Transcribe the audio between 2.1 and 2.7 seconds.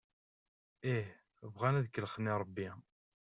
i Rebbi.